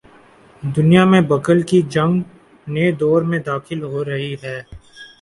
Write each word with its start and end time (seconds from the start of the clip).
دنیا 0.63 1.03
میں 1.05 1.21
بقا 1.21 1.53
کی 1.69 1.81
جنگ 1.89 2.21
نئے 2.67 2.91
دور 2.99 3.21
میں 3.29 3.39
داخل 3.45 3.79
ہو 3.83 3.99
رہی 4.05 4.33
ہے۔ 4.43 4.57